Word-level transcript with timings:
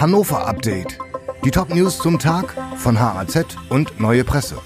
Hannover 0.00 0.46
Update. 0.46 0.96
Die 1.44 1.50
Top-News 1.50 1.98
zum 1.98 2.20
Tag 2.20 2.54
von 2.76 3.00
HAZ 3.00 3.56
und 3.68 3.98
Neue 3.98 4.22
Presse. 4.22 4.56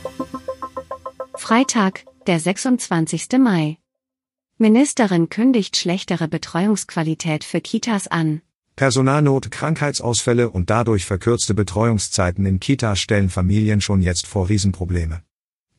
Freitag, 1.37 2.05
der 2.27 2.39
26. 2.39 3.29
Mai. 3.41 3.79
Ministerin 4.59 5.31
kündigt 5.31 5.79
schlechtere 5.79 6.29
Betreuungsqualität 6.29 7.45
für 7.45 7.63
Kitas 7.63 8.09
an. 8.09 8.43
Personalnot, 8.77 9.51
Krankheitsausfälle 9.51 10.51
und 10.51 10.69
dadurch 10.69 11.07
verkürzte 11.07 11.55
Betreuungszeiten 11.55 12.45
in 12.45 12.61
Kitas 12.61 13.01
stellen 13.01 13.31
Familien 13.31 13.81
schon 13.81 14.03
jetzt 14.03 14.27
vor 14.27 14.51
Riesenprobleme. 14.51 15.23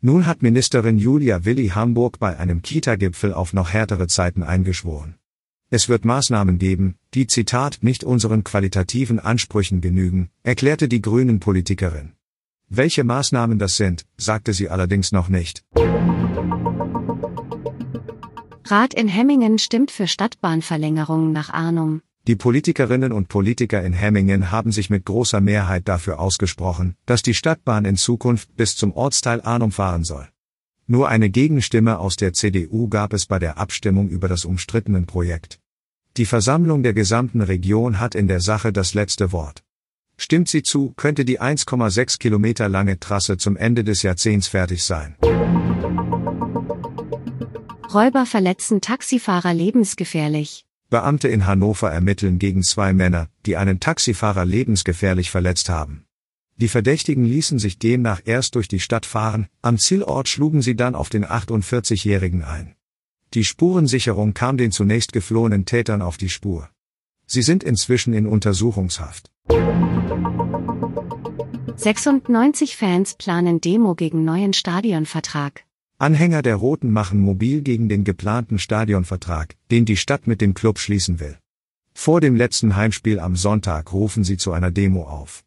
Nun 0.01 0.25
hat 0.25 0.41
Ministerin 0.41 0.97
Julia 0.97 1.45
Willi 1.45 1.67
Hamburg 1.67 2.17
bei 2.17 2.39
einem 2.39 2.63
Kita-Gipfel 2.63 3.31
auf 3.35 3.53
noch 3.53 3.71
härtere 3.71 4.07
Zeiten 4.07 4.41
eingeschworen. 4.41 5.19
Es 5.75 5.89
wird 5.89 6.05
Maßnahmen 6.05 6.59
geben, 6.59 6.97
die 7.15 7.25
Zitat 7.25 7.79
nicht 7.81 8.03
unseren 8.03 8.43
qualitativen 8.43 9.19
Ansprüchen 9.19 9.81
genügen, 9.81 10.29
erklärte 10.43 10.87
die 10.87 11.01
Grünen 11.01 11.39
Politikerin. 11.39 12.11
Welche 12.69 13.03
Maßnahmen 13.03 13.57
das 13.57 13.75
sind, 13.75 14.05
sagte 14.15 14.53
sie 14.53 14.69
allerdings 14.69 15.11
noch 15.11 15.29
nicht. 15.29 15.63
Rat 18.65 18.93
in 18.93 19.07
Hemmingen 19.07 19.57
stimmt 19.57 19.89
für 19.89 20.05
Stadtbahnverlängerung 20.05 21.31
nach 21.31 21.49
Arnum. 21.49 22.03
Die 22.27 22.35
Politikerinnen 22.35 23.11
und 23.11 23.27
Politiker 23.27 23.81
in 23.81 23.93
Hemmingen 23.93 24.51
haben 24.51 24.71
sich 24.71 24.91
mit 24.91 25.05
großer 25.05 25.41
Mehrheit 25.41 25.87
dafür 25.87 26.19
ausgesprochen, 26.19 26.93
dass 27.07 27.23
die 27.23 27.33
Stadtbahn 27.33 27.85
in 27.85 27.97
Zukunft 27.97 28.55
bis 28.55 28.75
zum 28.75 28.91
Ortsteil 28.91 29.41
Arnum 29.41 29.71
fahren 29.71 30.03
soll. 30.03 30.27
Nur 30.85 31.09
eine 31.09 31.31
Gegenstimme 31.31 31.97
aus 31.97 32.15
der 32.15 32.33
CDU 32.33 32.89
gab 32.89 33.13
es 33.13 33.25
bei 33.25 33.39
der 33.39 33.57
Abstimmung 33.57 34.09
über 34.09 34.27
das 34.27 34.45
umstrittenen 34.45 35.07
Projekt. 35.07 35.61
Die 36.15 36.27
Versammlung 36.27 36.83
der 36.83 36.93
gesamten 36.93 37.41
Region 37.41 37.99
hat 37.99 38.13
in 38.13 38.27
der 38.27 38.39
Sache 38.39 38.71
das 38.71 38.93
letzte 38.93 39.31
Wort. 39.31 39.63
Stimmt 40.15 40.47
sie 40.47 40.61
zu, 40.61 40.93
könnte 40.95 41.25
die 41.25 41.41
1,6 41.41 42.19
Kilometer 42.19 42.69
lange 42.69 42.99
Trasse 42.99 43.37
zum 43.37 43.57
Ende 43.57 43.83
des 43.83 44.03
Jahrzehnts 44.03 44.47
fertig 44.47 44.83
sein. 44.83 45.15
Räuber 47.91 48.27
verletzen 48.27 48.79
Taxifahrer 48.79 49.55
lebensgefährlich. 49.55 50.67
Beamte 50.91 51.29
in 51.29 51.47
Hannover 51.47 51.91
ermitteln 51.91 52.37
gegen 52.37 52.61
zwei 52.61 52.93
Männer, 52.93 53.29
die 53.47 53.57
einen 53.57 53.79
Taxifahrer 53.79 54.45
lebensgefährlich 54.45 55.31
verletzt 55.31 55.69
haben. 55.69 56.05
Die 56.57 56.67
Verdächtigen 56.67 57.25
ließen 57.25 57.57
sich 57.57 57.79
demnach 57.79 58.21
erst 58.23 58.53
durch 58.53 58.67
die 58.67 58.79
Stadt 58.79 59.07
fahren, 59.07 59.47
am 59.63 59.79
Zielort 59.79 60.27
schlugen 60.27 60.61
sie 60.61 60.75
dann 60.75 60.93
auf 60.93 61.09
den 61.09 61.25
48-Jährigen 61.25 62.43
ein. 62.43 62.75
Die 63.33 63.43
Spurensicherung 63.43 64.35
kam 64.35 64.57
den 64.57 64.71
zunächst 64.71 65.11
geflohenen 65.11 65.65
Tätern 65.65 66.03
auf 66.03 66.17
die 66.17 66.29
Spur. 66.29 66.69
Sie 67.25 67.41
sind 67.41 67.63
inzwischen 67.63 68.13
in 68.13 68.27
Untersuchungshaft. 68.27 69.31
96 71.75 72.77
Fans 72.77 73.15
planen 73.15 73.59
Demo 73.59 73.95
gegen 73.95 74.23
neuen 74.23 74.53
Stadionvertrag. 74.53 75.63
Anhänger 75.97 76.43
der 76.43 76.57
Roten 76.57 76.91
machen 76.91 77.19
mobil 77.19 77.61
gegen 77.61 77.89
den 77.89 78.03
geplanten 78.03 78.59
Stadionvertrag, 78.59 79.55
den 79.71 79.85
die 79.85 79.97
Stadt 79.97 80.27
mit 80.27 80.39
dem 80.39 80.53
Club 80.53 80.77
schließen 80.77 81.19
will. 81.19 81.37
Vor 81.95 82.21
dem 82.21 82.35
letzten 82.35 82.75
Heimspiel 82.75 83.19
am 83.19 83.35
Sonntag 83.35 83.93
rufen 83.93 84.23
sie 84.23 84.37
zu 84.37 84.51
einer 84.51 84.69
Demo 84.69 85.05
auf. 85.05 85.43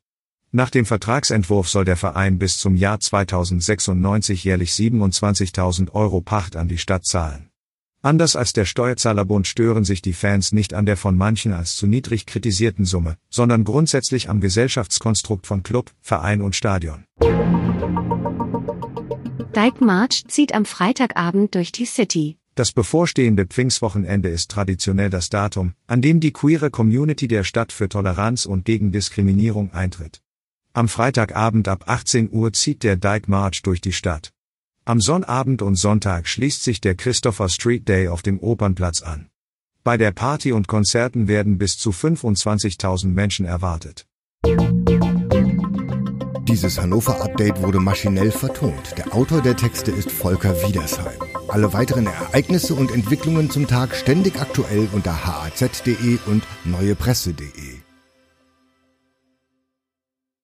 Nach 0.51 0.71
dem 0.71 0.87
Vertragsentwurf 0.87 1.69
soll 1.69 1.85
der 1.85 1.97
Verein 1.97 2.39
bis 2.39 2.59
zum 2.59 2.75
Jahr 2.75 2.99
2096 2.99 4.43
jährlich 4.43 4.71
27.000 4.71 5.93
Euro 5.93 6.21
Pacht 6.21 6.57
an 6.57 6.67
die 6.67 6.79
Stadt 6.79 7.05
zahlen. 7.05 7.49
Anders 8.07 8.37
als 8.37 8.53
der 8.53 8.67
Steuerzahlerbund 8.67 9.49
stören 9.49 9.83
sich 9.83 10.01
die 10.01 10.13
Fans 10.13 10.53
nicht 10.53 10.75
an 10.75 10.87
der 10.87 10.97
von 10.97 11.17
manchen 11.17 11.53
als 11.53 11.75
zu 11.75 11.89
niedrig 11.89 12.25
kritisierten 12.25 12.85
Summe, 12.85 13.17
sondern 13.31 13.65
grundsätzlich 13.65 14.31
am 14.31 14.41
Gesellschaftskonstrukt 14.41 15.45
von 15.45 15.65
Club, 15.65 15.91
Verein 16.03 16.41
und 16.41 16.55
Stadion. 16.55 17.05
Dyke 19.57 19.85
March 19.85 20.23
zieht 20.29 20.55
am 20.55 20.65
Freitagabend 20.67 21.57
durch 21.57 21.73
die 21.73 21.85
City. 21.85 22.37
Das 22.55 22.71
bevorstehende 22.71 23.45
Pfingstwochenende 23.45 24.29
ist 24.29 24.53
traditionell 24.53 25.11
das 25.11 25.29
Datum, 25.29 25.75
an 25.89 26.01
dem 26.01 26.21
die 26.21 26.33
queere 26.33 26.71
Community 26.71 27.27
der 27.27 27.43
Stadt 27.43 27.73
für 27.73 27.89
Toleranz 27.89 28.47
und 28.47 28.65
gegen 28.65 28.93
Diskriminierung 28.93 29.73
eintritt. 29.73 30.23
Am 30.75 30.87
Freitagabend 30.87 31.67
ab 31.67 31.89
18 31.89 32.31
Uhr 32.31 32.53
zieht 32.53 32.85
der 32.85 32.95
Dyke 32.95 33.29
March 33.29 33.63
durch 33.63 33.81
die 33.81 33.93
Stadt. 33.93 34.33
Am 34.89 35.01
Sonnabend 35.01 35.63
und 35.63 35.75
Sonntag 35.75 36.29
schließt 36.29 36.63
sich 36.63 36.81
der 36.81 36.95
Christopher 36.95 37.49
Street 37.49 37.89
Day 37.89 38.07
auf 38.07 38.23
dem 38.23 38.39
Opernplatz 38.39 39.03
an. 39.03 39.27
Bei 39.83 39.97
der 39.97 40.13
Party 40.13 40.53
und 40.53 40.69
Konzerten 40.69 41.27
werden 41.27 41.59
bis 41.59 41.77
zu 41.77 41.91
25.000 41.91 43.09
Menschen 43.09 43.47
erwartet. 43.47 44.07
Dieses 46.45 46.81
Hannover 46.81 47.21
Update 47.21 47.61
wurde 47.65 47.81
maschinell 47.81 48.31
vertont. 48.31 48.97
Der 48.97 49.13
Autor 49.13 49.43
der 49.43 49.57
Texte 49.57 49.91
ist 49.91 50.13
Volker 50.13 50.55
Wiedersheim. 50.69 51.19
Alle 51.49 51.73
weiteren 51.73 52.07
Ereignisse 52.07 52.75
und 52.75 52.93
Entwicklungen 52.93 53.51
zum 53.51 53.67
Tag 53.67 53.93
ständig 53.97 54.41
aktuell 54.41 54.89
unter 54.93 55.27
haz.de 55.27 56.19
und 56.27 56.45
neuepresse.de. 56.65 57.76